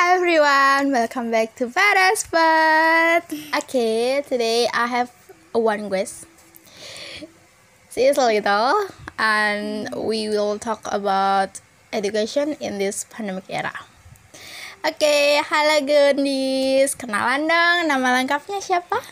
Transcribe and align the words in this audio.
Hi 0.00 0.16
everyone, 0.16 0.96
welcome 0.96 1.28
back 1.28 1.52
to 1.60 1.68
Para 1.68 2.16
Spot. 2.16 3.20
Okay, 3.52 4.24
today 4.24 4.64
I 4.72 4.88
have 4.88 5.12
one 5.52 5.92
guest. 5.92 6.24
She 7.92 8.08
is 8.08 8.16
little, 8.16 8.88
and 9.20 9.92
we 9.92 10.32
will 10.32 10.56
talk 10.56 10.88
about 10.88 11.60
education 11.92 12.56
in 12.64 12.80
this 12.80 13.04
pandemic 13.12 13.44
era. 13.52 13.76
Oke, 14.88 15.04
okay, 15.04 15.44
halo 15.44 15.84
Gendis. 15.84 16.96
Kenalan 16.96 17.44
dong, 17.44 17.92
nama 17.92 18.24
lengkapnya 18.24 18.64
siapa? 18.64 19.04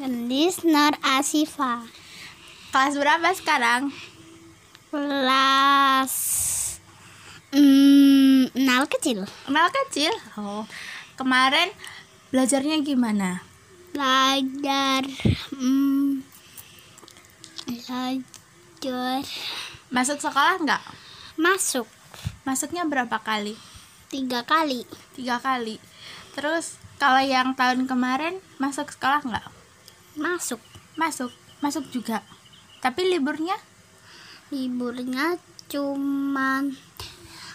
Gendis 0.00 0.64
Nur 0.64 0.96
Asifa. 1.04 1.84
Kelas 2.72 2.96
berapa 2.96 3.28
sekarang? 3.36 3.92
Kelas 4.88 6.33
Kecil. 8.84 9.24
Nal 9.52 9.68
kecil. 9.68 10.12
Oh, 10.40 10.64
kemarin 11.16 11.68
belajarnya 12.32 12.80
gimana? 12.80 13.44
Belajar. 13.92 15.04
Hmm, 15.52 16.24
belajar. 17.68 19.22
Masuk 19.92 20.18
sekolah 20.20 20.56
nggak? 20.60 20.82
Masuk. 21.36 21.86
Masuknya 22.48 22.84
berapa 22.88 23.20
kali? 23.20 23.56
Tiga 24.08 24.44
kali. 24.44 24.88
Tiga 25.16 25.40
kali. 25.40 25.80
Terus 26.32 26.80
kalau 26.96 27.20
yang 27.20 27.52
tahun 27.54 27.84
kemarin 27.84 28.40
masuk 28.56 28.90
sekolah 28.90 29.20
nggak? 29.22 29.46
Masuk. 30.16 30.60
Masuk. 30.96 31.30
Masuk 31.60 31.84
juga. 31.92 32.24
Tapi 32.84 33.04
liburnya? 33.08 33.56
Liburnya 34.52 35.38
cuman 35.68 36.76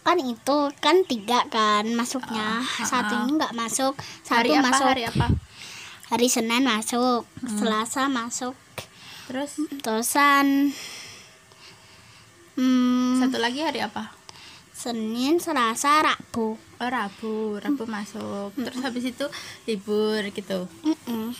kan 0.00 0.16
itu 0.16 0.58
kan 0.80 0.96
tiga 1.04 1.44
kan 1.52 1.84
masuknya. 1.92 2.64
Uh, 2.64 2.82
uh, 2.82 2.86
satu 2.88 3.14
ini 3.24 3.36
nggak 3.36 3.54
masuk 3.54 3.94
satu 4.24 4.40
hari 4.42 4.56
apa, 4.56 4.66
masuk. 4.66 4.86
hari 4.88 5.02
apa? 5.06 5.26
Hari 6.10 6.26
senin 6.26 6.64
masuk 6.66 7.22
hmm. 7.44 7.58
selasa 7.60 8.02
masuk. 8.10 8.56
Terus? 9.30 9.62
Terusan 9.84 10.74
hmm, 12.58 13.22
satu 13.22 13.38
lagi 13.38 13.60
hari 13.62 13.84
apa? 13.84 14.10
Senin 14.74 15.38
selasa 15.38 16.02
rabu. 16.02 16.56
Oh 16.56 16.88
rabu. 16.90 17.60
Rabu 17.60 17.84
hmm. 17.84 17.92
masuk. 17.92 18.50
Terus 18.56 18.80
habis 18.82 19.04
itu 19.04 19.26
libur 19.68 20.24
gitu. 20.32 20.66
Hmm. 20.82 21.30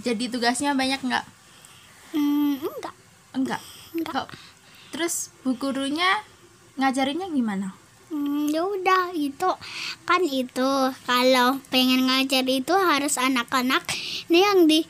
jadi 0.00 0.28
tugasnya 0.28 0.74
banyak 0.76 1.00
nggak? 1.00 1.24
Hmm, 2.12 2.58
enggak. 2.58 2.94
Enggak. 3.32 3.62
Enggak. 3.96 4.26
Terus 4.90 5.30
bu 5.46 5.54
gurunya 5.54 6.20
ngajarinnya 6.76 7.30
gimana 7.30 7.79
Hmm, 8.10 8.50
ya 8.50 8.66
udah 8.66 9.14
itu. 9.14 9.50
Kan 10.02 10.22
itu 10.26 10.70
kalau 11.06 11.62
pengen 11.70 12.10
ngajar 12.10 12.42
itu 12.42 12.74
harus 12.74 13.14
anak-anak 13.16 13.86
ini 14.26 14.38
yang 14.42 14.66
di 14.66 14.82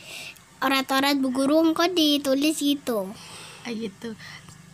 orat-orat 0.65 1.21
bu 1.21 1.29
guru 1.29 1.61
kok 1.77 1.93
ditulis 1.93 2.57
gitu. 2.57 3.13
Ah, 3.69 3.73
gitu. 3.77 4.17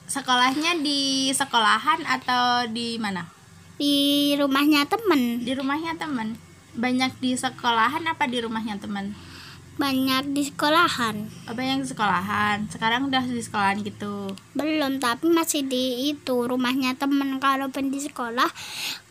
Sekolahnya 0.06 0.78
di 0.78 1.34
sekolahan 1.34 2.06
atau 2.06 2.70
di 2.70 2.94
mana? 3.02 3.26
Di 3.74 4.32
rumahnya 4.38 4.86
temen. 4.86 5.42
Di 5.42 5.52
rumahnya 5.58 5.98
temen. 5.98 6.38
Banyak 6.78 7.18
di 7.18 7.34
sekolahan 7.34 8.06
apa 8.06 8.30
di 8.30 8.38
rumahnya 8.38 8.78
temen 8.78 9.35
banyak 9.76 10.32
di 10.32 10.42
sekolahan. 10.48 11.28
Oh, 11.48 11.54
banyak 11.54 11.84
di 11.84 11.88
sekolahan? 11.92 12.64
Sekarang 12.72 13.12
udah 13.12 13.20
di 13.20 13.44
sekolahan 13.44 13.84
gitu. 13.84 14.32
Belum 14.56 14.96
tapi 14.96 15.28
masih 15.28 15.68
di 15.68 16.10
itu 16.12 16.36
rumahnya 16.48 16.96
temen. 16.96 17.36
Kalau 17.36 17.68
pen 17.68 17.92
di 17.92 18.00
sekolah 18.00 18.48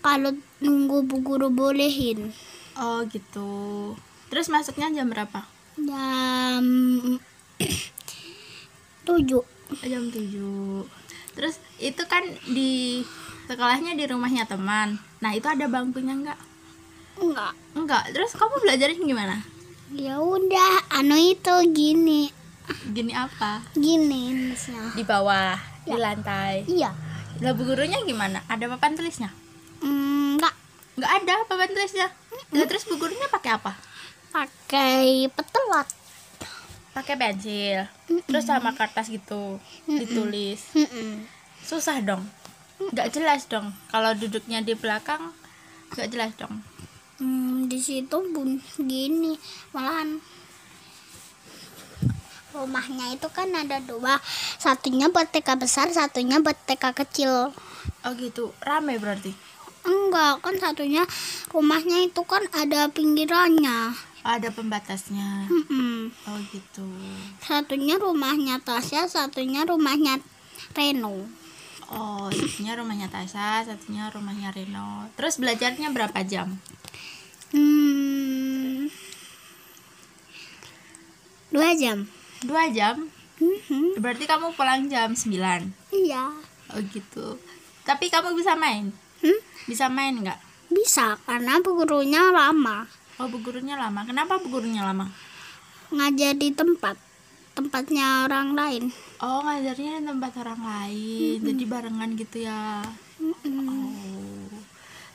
kalau 0.02 0.34
nunggu 0.62 1.06
bu 1.06 1.22
guru 1.22 1.54
bolehin. 1.54 2.34
Oh 2.82 3.06
gitu. 3.06 3.94
Terus 4.34 4.50
masuknya 4.50 4.90
jam 4.90 5.08
berapa? 5.14 5.46
Jam 5.78 6.66
tujuh. 9.08 9.46
Jam 9.86 10.04
tujuh. 10.10 10.82
Terus 11.38 11.62
itu 11.78 12.02
kan 12.10 12.26
di 12.50 13.06
sekolahnya 13.46 13.94
di 13.94 14.10
rumahnya 14.10 14.50
teman. 14.50 14.98
Nah 15.22 15.32
itu 15.38 15.46
ada 15.46 15.70
bangkunya 15.70 16.18
enggak 16.18 16.42
enggak 17.16 17.56
enggak 17.80 18.04
terus 18.12 18.36
kamu 18.36 18.60
belajarnya 18.60 19.00
gimana 19.00 19.40
ya 19.94 20.18
udah 20.18 20.90
anu 20.98 21.14
itu 21.14 21.54
gini. 21.70 22.34
Gini 22.90 23.14
apa? 23.14 23.62
Gini 23.78 24.54
misalnya. 24.54 24.98
Di 24.98 25.04
bawah 25.06 25.54
ya. 25.86 25.94
di 25.94 26.00
lantai. 26.02 26.56
Iya. 26.66 26.90
Lah 27.44 27.52
bu 27.54 27.68
gurunya 27.68 28.02
gimana? 28.02 28.42
Ada 28.50 28.66
papan 28.66 28.98
tulisnya? 28.98 29.30
Mm, 29.86 30.42
enggak 30.42 30.56
enggak 30.98 31.12
ada 31.22 31.34
papan 31.46 31.70
tulisnya. 31.70 32.08
Mm. 32.50 32.66
terus 32.66 32.90
bu 32.90 32.98
gurunya 32.98 33.30
pakai 33.30 33.62
apa? 33.62 33.78
Pakai 34.34 35.30
petelat 35.30 35.88
pakai 36.96 37.20
pensil. 37.20 37.92
Mm 38.08 38.24
-mm. 38.24 38.28
terus 38.32 38.48
sama 38.48 38.72
kertas 38.72 39.12
gitu 39.12 39.60
mm 39.60 39.86
-mm. 39.86 39.98
ditulis. 40.00 40.62
Mm 40.74 40.88
-mm. 40.88 41.12
susah 41.62 42.00
dong. 42.02 42.24
Nggak 42.80 43.12
jelas 43.14 43.46
dong. 43.52 43.76
Kalau 43.92 44.16
duduknya 44.16 44.64
di 44.64 44.74
belakang 44.74 45.36
nggak 45.94 46.10
jelas 46.10 46.32
dong 46.36 46.64
hmm, 47.20 47.72
di 47.72 47.80
situ 47.80 48.18
bun 48.34 48.60
gini 48.80 49.40
malahan 49.72 50.20
rumahnya 52.56 53.20
itu 53.20 53.28
kan 53.36 53.52
ada 53.52 53.84
dua. 53.84 54.16
Satunya 54.58 55.12
buat 55.12 55.28
TK 55.28 55.60
besar 55.60 55.92
satunya 55.92 56.40
buat 56.40 56.56
TK 56.56 56.96
kecil. 56.96 57.52
Oh 58.08 58.14
gitu 58.16 58.56
rame 58.64 58.96
berarti? 58.96 59.36
Enggak 59.86 60.42
kan 60.42 60.56
satunya 60.58 61.04
rumahnya 61.52 62.08
itu 62.08 62.24
kan 62.24 62.42
ada 62.56 62.88
pinggirannya. 62.90 63.94
Ada 64.26 64.50
pembatasnya? 64.50 65.46
Mm 65.52 65.64
-mm. 65.70 65.98
oh 66.32 66.40
gitu. 66.50 66.88
Satunya 67.44 68.02
rumahnya 68.02 68.58
Tasya 68.64 69.06
satunya 69.06 69.68
rumahnya 69.68 70.18
Reno. 70.74 71.30
Oh 71.94 72.32
satunya 72.34 72.74
rumahnya 72.74 73.12
Tasya 73.12 73.70
satunya 73.70 74.10
rumahnya 74.10 74.50
Reno. 74.50 75.06
Terus 75.14 75.38
belajarnya 75.38 75.94
berapa 75.94 76.26
jam 76.26 76.58
Hmm, 77.56 78.92
dua 81.56 81.72
jam. 81.80 82.04
Dua 82.44 82.68
jam? 82.68 83.08
Mm-hmm. 83.40 84.04
Berarti 84.04 84.28
kamu 84.28 84.52
pulang 84.60 84.92
jam 84.92 85.16
9? 85.16 85.72
Iya. 85.96 86.36
Oh 86.76 86.82
gitu. 86.92 87.40
Tapi 87.88 88.12
kamu 88.12 88.36
bisa 88.36 88.60
main? 88.60 88.92
Hmm? 89.24 89.40
Bisa 89.64 89.88
main 89.88 90.20
nggak? 90.20 90.36
Bisa, 90.68 91.16
karena 91.24 91.64
bu 91.64 91.80
gurunya 91.80 92.28
lama. 92.36 92.92
Oh, 93.16 93.32
bu 93.32 93.40
gurunya 93.40 93.80
lama. 93.80 94.04
Kenapa 94.04 94.36
bu 94.36 94.52
gurunya 94.52 94.84
lama? 94.84 95.08
Ngajar 95.96 96.36
di 96.36 96.52
tempat. 96.52 97.00
Tempatnya 97.56 98.28
orang 98.28 98.52
lain. 98.52 98.84
Oh, 99.24 99.40
ngajarnya 99.48 100.04
di 100.04 100.06
tempat 100.12 100.34
orang 100.44 100.60
lain. 100.60 101.40
Mm-hmm. 101.40 101.48
Jadi 101.48 101.64
barengan 101.64 102.10
gitu 102.20 102.38
ya. 102.44 102.84
Mm-hmm. 103.24 103.64
Oh 103.72 104.15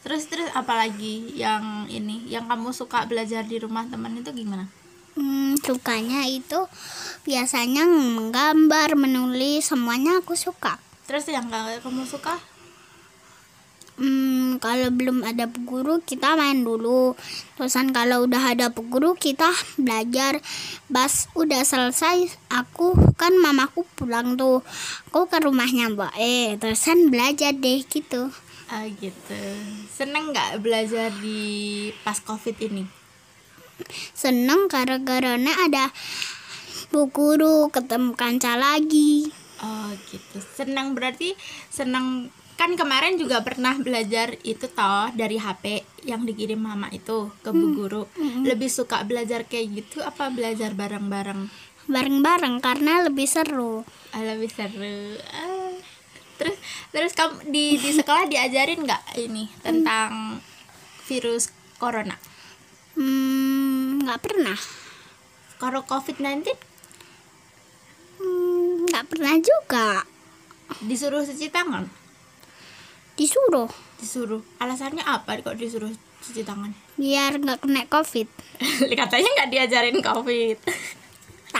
terus 0.01 0.27
terus 0.27 0.49
apalagi 0.57 1.37
yang 1.37 1.85
ini 1.93 2.25
yang 2.29 2.49
kamu 2.49 2.73
suka 2.73 3.05
belajar 3.05 3.45
di 3.45 3.61
rumah 3.61 3.85
teman 3.89 4.17
itu 4.17 4.33
gimana 4.33 4.69
hmm, 5.17 5.61
sukanya 5.61 6.25
itu 6.25 6.65
biasanya 7.29 7.85
menggambar 7.85 8.97
menulis 8.97 9.69
semuanya 9.69 10.25
aku 10.25 10.33
suka 10.33 10.81
terus 11.05 11.29
yang 11.29 11.51
gak 11.53 11.85
kamu 11.85 12.07
suka 12.09 12.41
Hmm, 14.01 14.57
kalau 14.65 14.89
belum 14.89 15.21
ada 15.29 15.45
guru 15.45 16.01
kita 16.01 16.33
main 16.33 16.65
dulu. 16.65 17.13
Terusan 17.61 17.93
kalau 17.93 18.25
udah 18.25 18.57
ada 18.57 18.73
guru 18.73 19.13
kita 19.13 19.53
belajar. 19.77 20.41
Pas 20.89 21.29
udah 21.37 21.61
selesai, 21.61 22.33
aku 22.49 22.97
kan 23.21 23.37
mamaku 23.37 23.85
pulang 24.01 24.41
tuh. 24.41 24.65
Aku 25.13 25.29
ke 25.29 25.45
rumahnya 25.45 25.93
Mbak 25.93 26.17
Eh, 26.17 26.57
terusan 26.57 27.13
belajar 27.13 27.53
deh 27.53 27.85
gitu. 27.85 28.33
Ah 28.71 28.87
gitu. 28.87 29.43
Seneng 29.91 30.31
nggak 30.31 30.63
belajar 30.63 31.11
di 31.19 31.91
pas 32.07 32.23
covid 32.23 32.55
ini? 32.63 32.87
Seneng 34.15 34.71
gara-gara 34.71 35.35
ada 35.35 35.91
bu 36.95 37.11
guru 37.11 37.67
ketemu 37.75 38.15
kanca 38.15 38.55
lagi. 38.55 39.27
Oh 39.59 39.91
gitu. 40.07 40.39
Seneng 40.39 40.95
berarti 40.95 41.35
seneng 41.67 42.31
kan 42.55 42.79
kemarin 42.79 43.19
juga 43.19 43.43
pernah 43.43 43.75
belajar 43.75 44.39
itu 44.47 44.71
toh 44.71 45.11
dari 45.19 45.41
HP 45.41 45.83
yang 46.07 46.23
dikirim 46.23 46.63
mama 46.63 46.87
itu 46.95 47.27
ke 47.43 47.51
bu 47.51 47.67
hmm. 47.67 47.75
guru. 47.75 48.03
Hmm. 48.15 48.47
Lebih 48.47 48.71
suka 48.71 49.03
belajar 49.03 49.51
kayak 49.51 49.67
gitu 49.83 49.99
apa 50.07 50.31
belajar 50.31 50.79
bareng-bareng? 50.79 51.51
Bareng-bareng 51.91 52.63
karena 52.63 53.03
lebih 53.03 53.27
seru. 53.27 53.83
Ah, 54.15 54.23
lebih 54.23 54.47
seru. 54.47 55.19
Ah 55.35 55.50
terus 56.41 56.57
terus 56.89 57.13
kamu 57.13 57.53
di 57.53 57.77
di 57.77 57.91
sekolah 57.93 58.25
diajarin 58.25 58.81
nggak 58.89 59.21
ini 59.21 59.53
tentang 59.61 60.41
virus 61.05 61.53
corona? 61.77 62.17
Hmm, 62.97 64.01
nggak 64.01 64.17
hmm, 64.17 64.27
pernah. 64.33 64.59
Kalau 65.61 65.85
covid 65.85 66.17
19 66.17 66.49
hmm, 68.25 68.89
nggak 68.89 69.05
hmm, 69.05 69.13
pernah 69.13 69.35
juga. 69.37 69.89
Disuruh 70.81 71.29
cuci 71.29 71.53
tangan? 71.53 71.85
Disuruh. 73.21 73.69
Disuruh. 74.01 74.41
Alasannya 74.57 75.05
apa 75.05 75.37
kok 75.45 75.61
disuruh 75.61 75.93
cuci 76.25 76.41
tangan? 76.41 76.73
Biar 76.97 77.37
nggak 77.37 77.69
kena 77.69 77.85
covid? 77.93 78.29
Katanya 79.05 79.29
nggak 79.37 79.51
diajarin 79.53 80.01
covid 80.01 80.57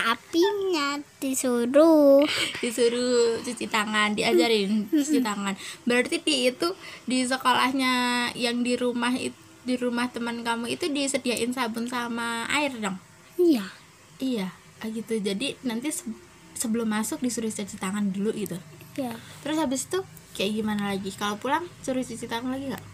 tapi 0.01 0.41
nggak 0.41 1.21
disuruh. 1.21 2.25
Disuruh 2.57 3.37
cuci 3.45 3.69
tangan 3.69 4.17
diajarin 4.17 4.85
cuci 4.89 5.21
tangan. 5.21 5.53
Berarti 5.85 6.17
di 6.25 6.49
itu 6.49 6.73
di 7.05 7.21
sekolahnya 7.21 8.27
yang 8.33 8.65
di 8.65 8.73
rumah 8.73 9.13
itu 9.13 9.37
di 9.61 9.77
rumah 9.77 10.09
teman 10.09 10.41
kamu 10.41 10.73
itu 10.73 10.89
disediain 10.89 11.53
sabun 11.53 11.85
sama 11.85 12.49
air 12.49 12.73
dong? 12.81 12.97
Iya. 13.37 13.69
Iya 14.17 14.49
ah 14.81 14.89
gitu. 14.89 15.21
Jadi 15.21 15.61
nanti 15.61 15.93
se- 15.93 16.09
sebelum 16.57 16.89
masuk 16.89 17.21
disuruh 17.21 17.53
cuci 17.53 17.77
tangan 17.77 18.09
dulu 18.09 18.33
gitu. 18.33 18.57
Ya 18.97 19.13
terus 19.45 19.61
habis 19.61 19.85
itu 19.85 20.01
kayak 20.33 20.51
gimana 20.57 20.97
lagi? 20.97 21.13
Kalau 21.13 21.37
pulang 21.37 21.69
suruh 21.85 22.01
cuci 22.01 22.25
tangan 22.25 22.57
lagi 22.57 22.73
nggak? 22.73 22.85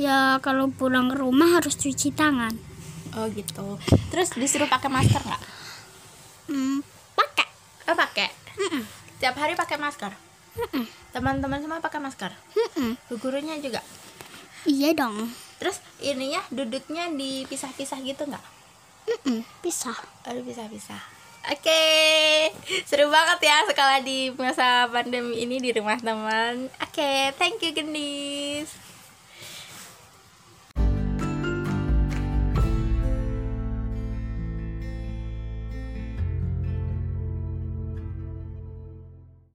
Ya 0.00 0.40
kalau 0.40 0.72
pulang 0.72 1.12
ke 1.12 1.20
rumah 1.20 1.60
harus 1.60 1.76
cuci 1.76 2.16
tangan. 2.16 2.56
Oh 3.12 3.28
gitu. 3.28 3.76
Terus 4.08 4.32
disuruh 4.32 4.68
pakai 4.72 4.88
masker 4.88 5.20
nggak 5.20 5.42
hmm, 6.50 6.78
pakai. 7.14 7.48
Oh 7.90 7.96
pakai. 7.96 8.28
Mm-mm. 8.56 8.82
tiap 9.20 9.36
hari 9.36 9.52
pakai 9.56 9.76
masker? 9.76 10.12
Teman-teman 11.12 11.60
semua 11.60 11.78
pakai 11.84 12.00
masker? 12.00 12.32
Mm-mm. 12.32 12.96
gurunya 13.20 13.56
juga? 13.60 13.84
Iya 14.66 14.96
dong. 14.96 15.30
Terus 15.56 15.80
ininya 16.02 16.42
duduknya 16.52 17.08
dipisah-pisah 17.12 18.00
gitu 18.04 18.26
nggak? 18.26 18.44
Bisa 19.62 19.94
Aduh 20.26 20.42
pisah-pisah 20.42 21.16
Oke, 21.46 21.86
seru 22.90 23.06
banget 23.06 23.46
ya 23.46 23.62
sekolah 23.70 24.02
di 24.02 24.34
masa 24.34 24.90
pandemi 24.90 25.46
ini 25.46 25.62
di 25.62 25.70
rumah 25.70 25.94
teman. 25.94 26.66
Oke, 26.82 27.30
thank 27.38 27.62
you 27.62 27.70
Gendis. 27.70 28.74